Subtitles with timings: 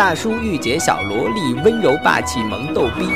[0.00, 3.06] 大叔御姐小萝莉，温柔霸气萌逗逼。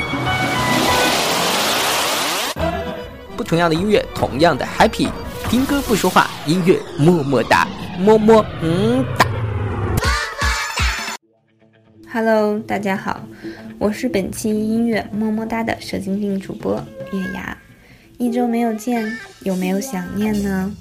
[3.35, 5.09] 不同样的音乐，同样的 happy。
[5.49, 7.67] 听歌不说话，音乐么么哒，
[7.97, 9.25] 么么嗯哒。
[12.13, 13.19] Hello，大家好，
[13.79, 16.75] 我是本期音乐么么哒的蛇精病主播
[17.11, 17.57] 月牙。
[18.19, 20.71] 一周没有见，有没有想念呢？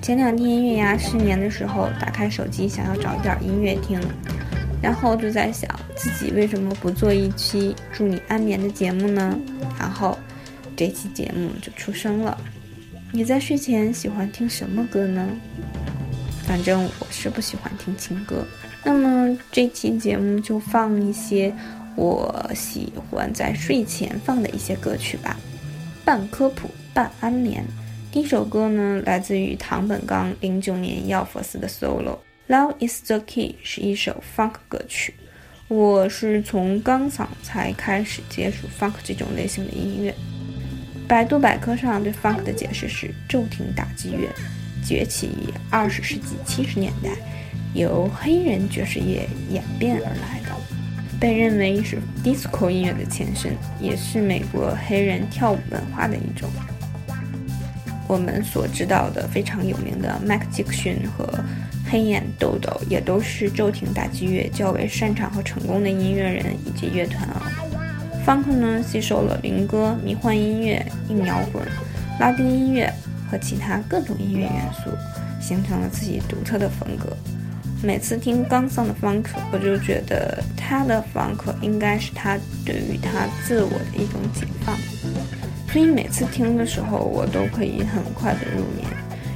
[0.00, 4.00] 前两天月牙失眠的时候，打开手机想要找一点音乐听，
[4.82, 9.38] 然后就在想自己为什么不做一期祝你安眠的节目呢？
[9.78, 10.16] 然后
[10.76, 12.36] 这期节目就出生了。
[13.12, 15.26] 你在睡前喜欢听什么歌呢？
[16.44, 18.44] 反正我是不喜欢听情歌。
[18.84, 21.52] 那么这期节目就放一些
[21.96, 25.36] 我喜欢在睡前放的一些歌曲吧，
[26.04, 27.64] 半科普半安眠。
[28.12, 32.02] 第一首歌呢，来自于唐本刚零九年药佛寺的 solo，
[32.48, 35.14] 《Love Is the Key》是一首 funk 歌曲。
[35.66, 40.14] 我是从钢嗓才开始接触 funk 这种类型的音乐。
[41.08, 44.28] 百度百科上对 funk 的解释是：骤停打击乐，
[44.86, 47.10] 崛起于二十世纪七十年代。
[47.74, 50.56] 由黑人爵士乐演变而来的，
[51.18, 56.48] 被认为是 disco 音乐的前身，也是美国黑人跳舞文化的一种。
[58.08, 61.28] 我们所知道的非常有名的迈克·杰克逊和
[61.90, 67.50] 黑眼豆豆，也都是骤停打击乐较为擅长和成功的音乐人以及乐团啊。
[68.26, 71.64] Funk 呢，吸收了民歌、迷幻音乐、硬摇滚、
[72.18, 72.92] 拉丁音乐
[73.30, 74.90] 和其他各种音乐元素，
[75.40, 77.16] 形成了自己独特的风格。
[77.82, 84.74] 每次听刚桑的 funk，我就觉得他的 funk 应该是他对于他自我的一种解放，
[85.72, 88.88] 所以每次听的时候，我都可以很快的入眠，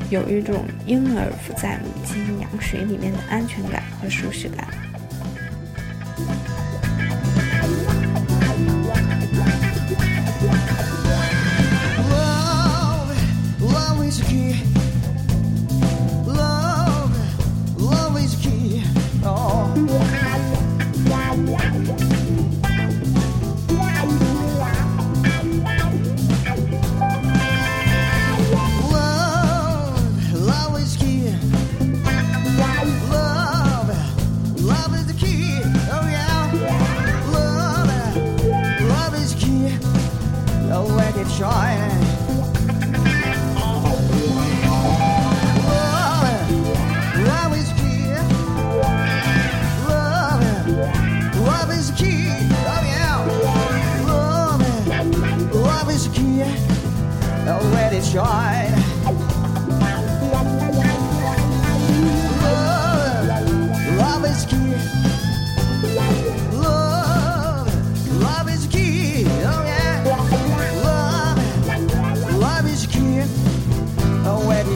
[0.09, 4.67] 有一种婴儿伏在母亲羊水里面的安全感和舒适感。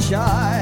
[0.04, 0.53] sunshine.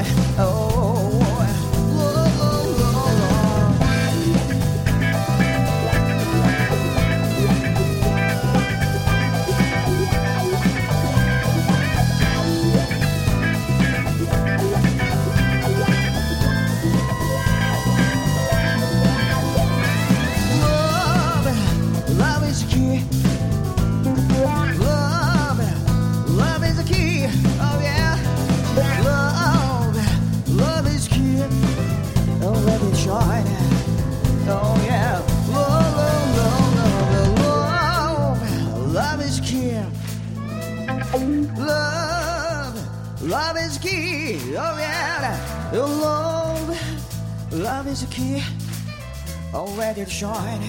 [49.53, 50.61] Already shine.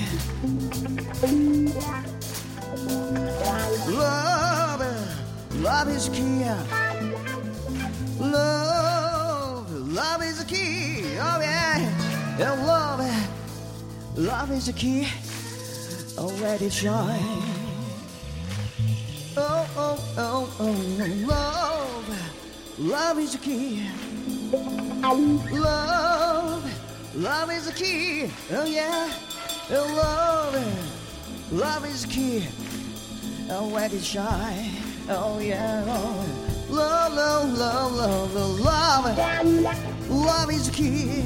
[3.89, 4.83] Love,
[5.57, 6.45] love is key.
[8.21, 11.03] Love, love is the key.
[11.19, 11.79] Oh yeah,
[12.39, 13.01] and love,
[14.17, 15.09] love is the key.
[16.19, 17.43] Already shine.
[19.37, 20.73] Oh oh oh oh,
[21.27, 21.84] love,
[22.79, 23.89] love is the key.
[25.03, 26.45] Love.
[27.17, 29.09] Love is the key, oh yeah.
[29.71, 32.49] Oh, love, love is the key.
[33.51, 34.73] Oh, where it shine,
[35.09, 35.85] oh yeah.
[36.69, 39.17] Love, love, love, love, love, love.
[40.11, 41.23] Love is the key.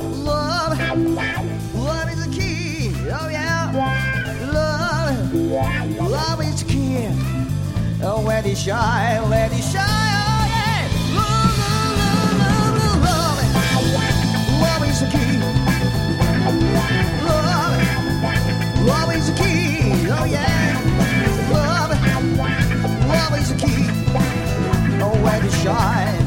[0.00, 0.78] Love,
[1.74, 3.70] love is the key, oh yeah.
[4.50, 5.87] Love.
[8.00, 10.86] Oh, where they shine, let it shine, oh yeah.
[11.18, 13.50] Love, love, love, love, love it.
[14.62, 15.42] Love is the key.
[17.26, 17.74] Love.
[18.86, 20.78] Love is the key, oh yeah.
[21.52, 21.90] Love.
[23.08, 23.84] Love is the key.
[25.02, 26.24] Oh, where they shine.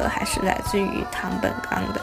[0.00, 2.00] 还是来自于唐本刚的，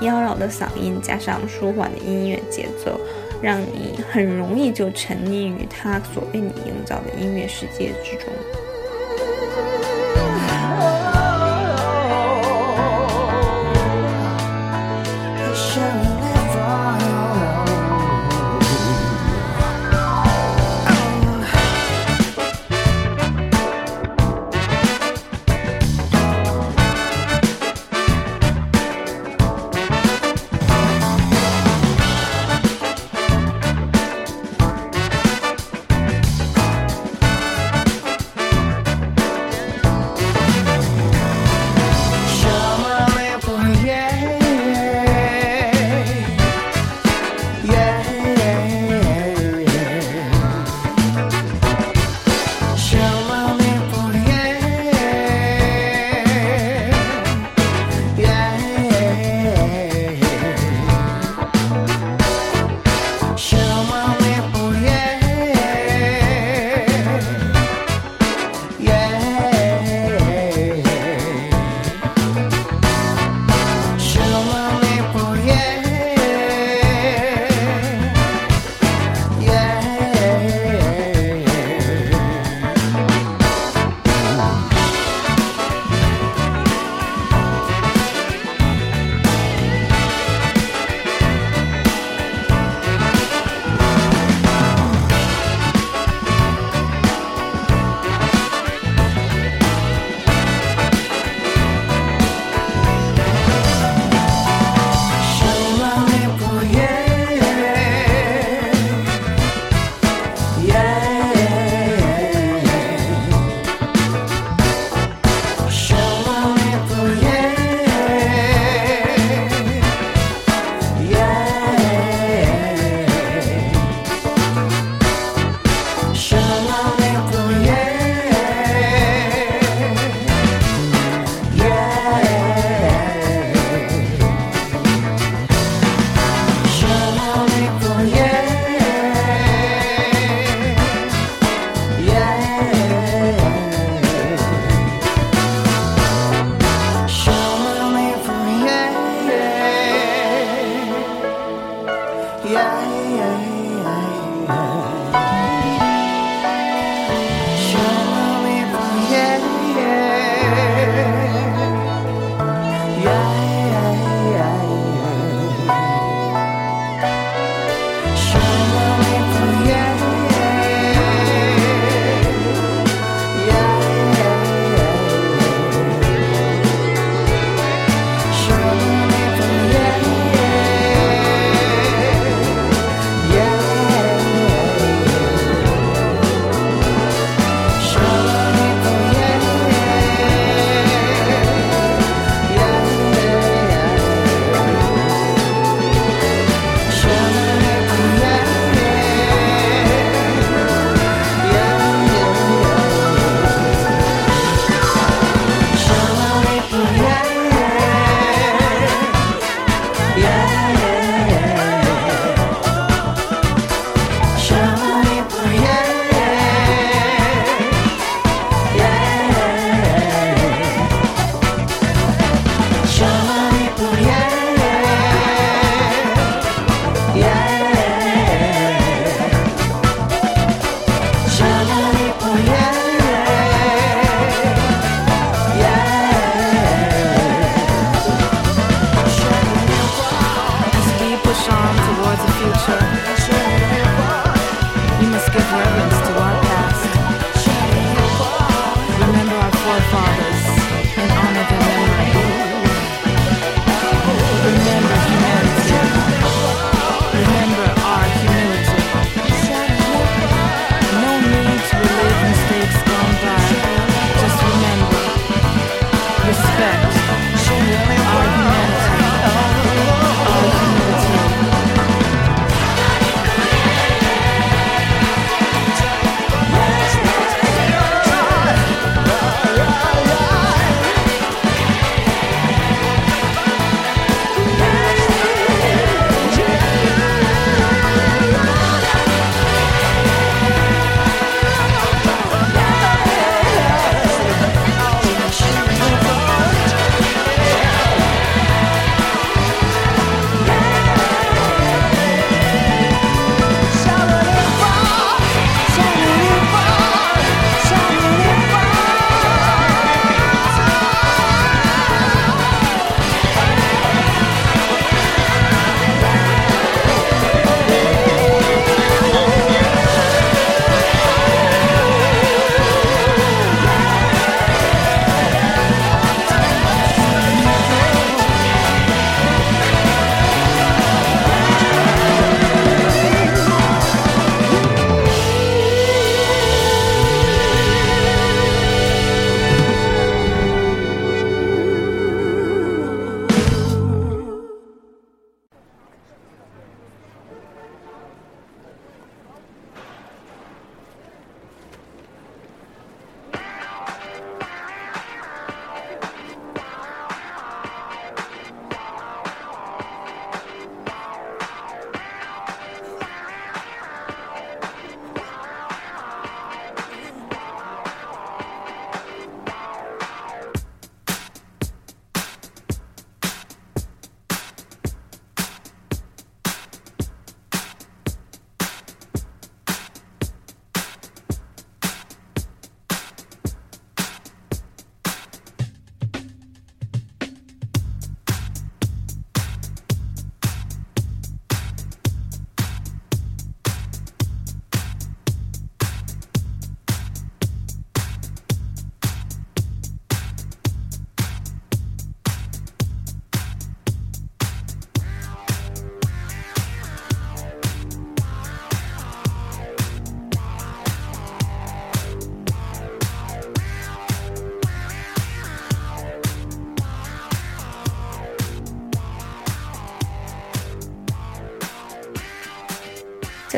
[0.00, 3.00] 妖娆的嗓音加上舒缓的音乐节奏，
[3.42, 8.32] 让你很容易就沉溺于他所为你营造的音乐世界之中。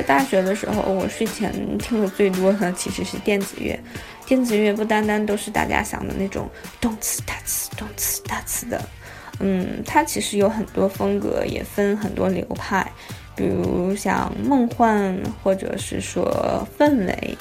[0.07, 3.79] 大学的时候，我睡前听的最多的其实是电子乐。
[4.25, 6.49] 电子乐不单单都是大家想的那种
[6.81, 8.81] 动次打次、动次打次的，
[9.39, 12.91] 嗯，它其实有很多风格，也分很多流派，
[13.37, 17.39] 比如像梦幻，或者是说氛围。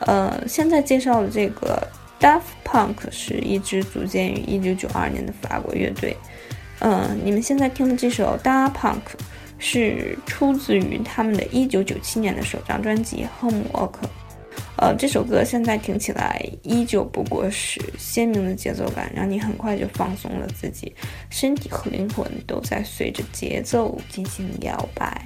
[0.00, 1.84] 呃，现在介绍的这个
[2.20, 6.16] Daft Punk 是一支组建于1992年的法国乐队。
[6.78, 9.00] 嗯，你们现在听的这首 Daft Punk
[9.58, 13.92] 是出自于他们的一九九七年的首张专辑《Homework》。
[14.76, 20.94] 呃，这首歌现在听起来依旧不过时，鲜明的节奏感让你很快就放松了自己，
[21.30, 25.20] 身体和灵魂都在随着节奏进行摇摆。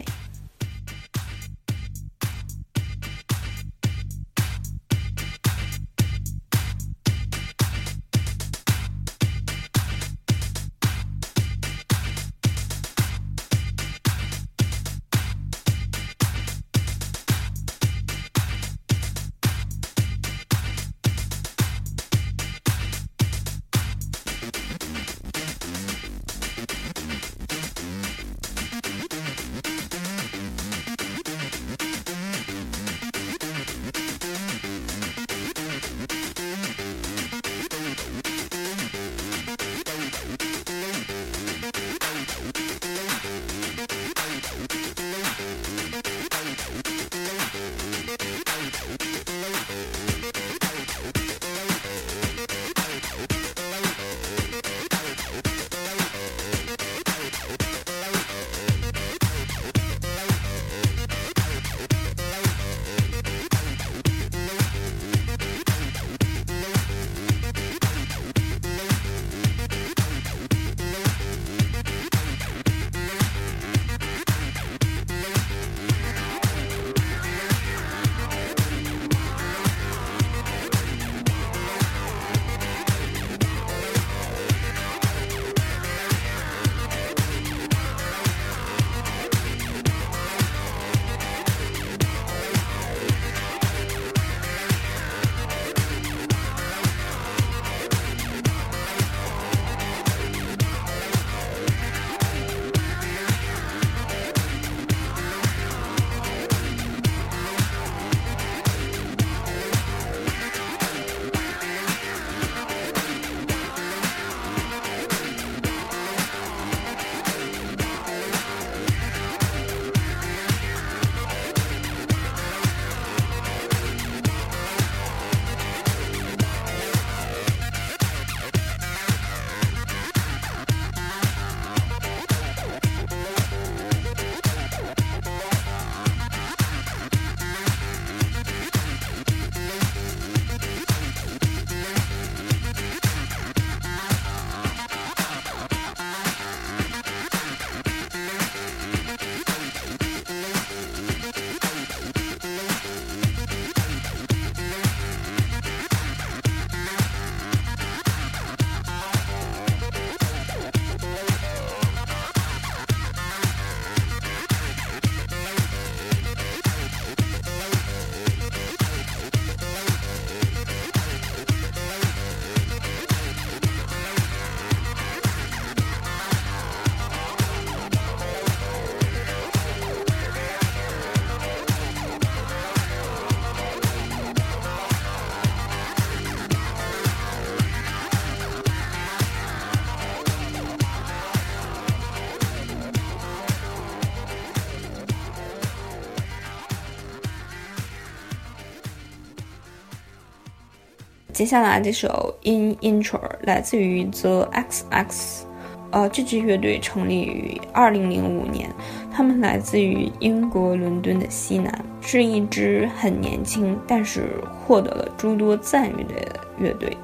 [201.42, 205.42] 接下来这首《In Intro》来自于 The XX，
[205.90, 208.70] 呃，这支乐队成立于2005年，
[209.10, 216.14] 他们来自于英国伦敦的西南，是一支很年轻但是获得了诸多赞誉的
[216.58, 216.96] 乐队。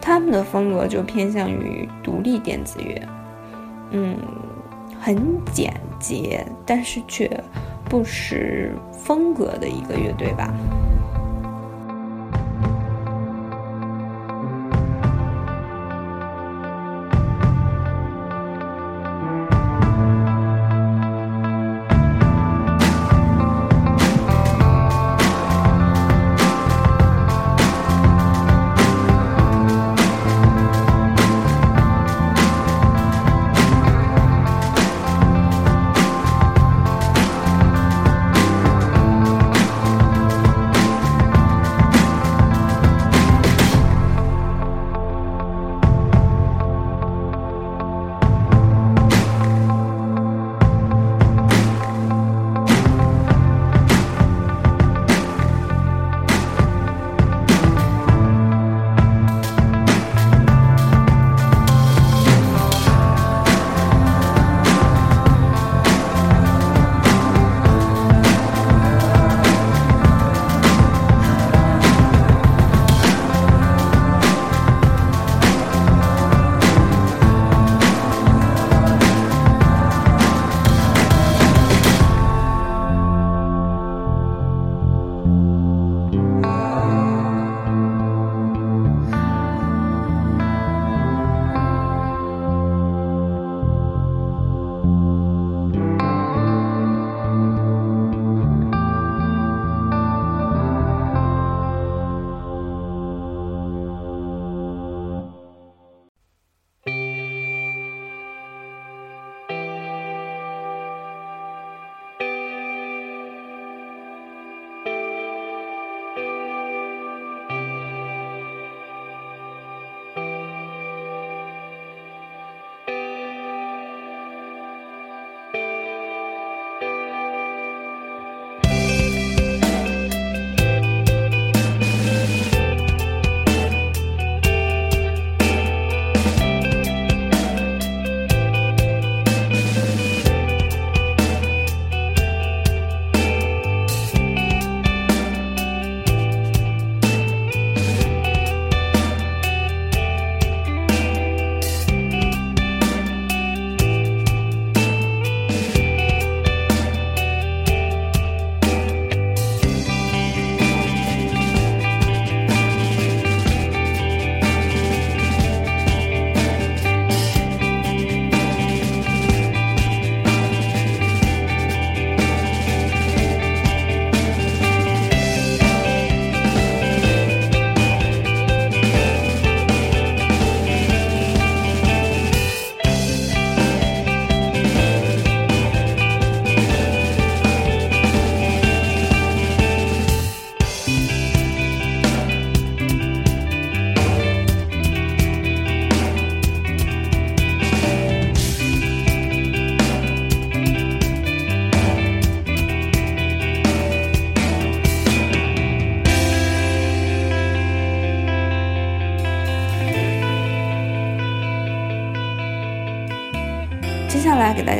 [0.00, 3.02] 他们的风格就偏向于独立电子乐，
[3.90, 4.16] 嗯，
[4.98, 7.30] 很简洁，但是却
[7.90, 10.50] 不失风格的一个乐队吧。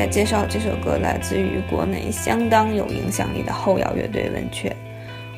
[0.07, 4.75] 介绍这首歌，来自于国内相当有影响力的后摇乐队文雀。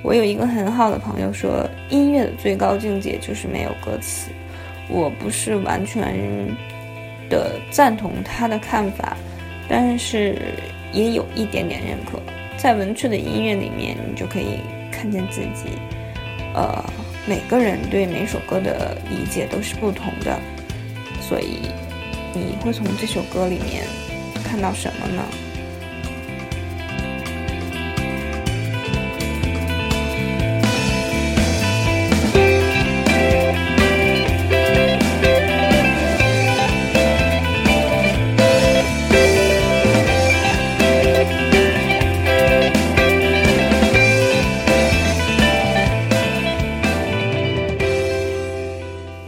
[0.03, 4.31] 我有一个很好的朋友说，音乐的最高境界就是没有歌词。
[4.89, 6.17] 我不是完全
[7.29, 9.17] 的赞同他的看法，
[9.69, 10.41] 但是
[10.93, 12.21] 也有一点点认可。
[12.57, 15.77] 在文雀的音乐里面，你就可以看见自己。
[16.55, 16.83] 呃，
[17.27, 20.39] 每个人对每首歌的理解都是不同的，
[21.21, 21.69] 所以
[22.33, 23.85] 你会从这首歌里面
[24.49, 25.23] 看到什么呢？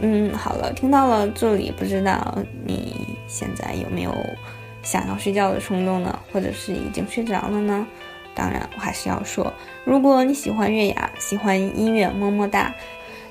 [0.03, 2.95] 嗯，好了，听到了这里，不知道你
[3.27, 4.11] 现在有没有
[4.83, 6.19] 想要睡觉的冲动呢？
[6.31, 7.87] 或者是已经睡着了呢？
[8.33, 12.73] 当然，我还是要说，如果你喜欢月牙，喜欢音乐，么么哒，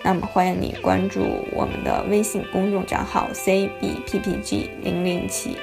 [0.02, 1.20] 那么欢迎你关注
[1.52, 5.56] 我们的微信公众账号 cbppg 零零七，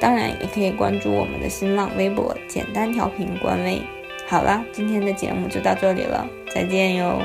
[0.00, 3.80] 当然也可以关注我们的新浪微博简单调频官微。
[4.28, 7.20] 好了，今天的节目就到这里了，再见哟。